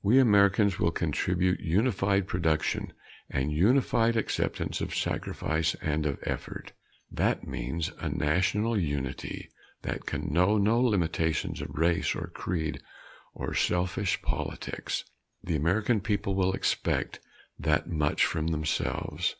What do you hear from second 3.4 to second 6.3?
unified acceptance of sacrifice and of